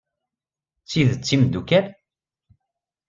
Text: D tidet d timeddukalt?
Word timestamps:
D 0.83 0.87
tidet 0.89 1.21
d 1.21 1.25
timeddukalt? 1.27 1.87